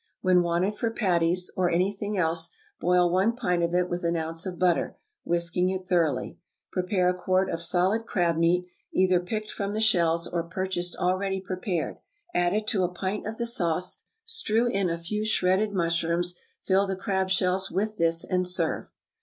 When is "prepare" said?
6.71-7.09